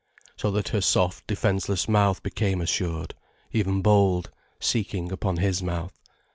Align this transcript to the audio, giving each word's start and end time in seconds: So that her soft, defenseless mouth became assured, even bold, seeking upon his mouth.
So 0.35 0.49
that 0.49 0.69
her 0.69 0.81
soft, 0.81 1.27
defenseless 1.27 1.87
mouth 1.87 2.23
became 2.23 2.59
assured, 2.59 3.13
even 3.51 3.83
bold, 3.83 4.31
seeking 4.59 5.11
upon 5.11 5.37
his 5.37 5.61
mouth. 5.61 5.93